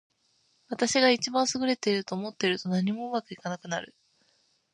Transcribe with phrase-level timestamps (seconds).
[0.69, 3.93] 私が一番優れていると思っていると、何もうまくいかなくなる。